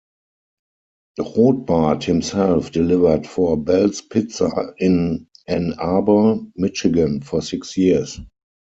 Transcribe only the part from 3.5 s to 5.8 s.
Bell's Pizza in Ann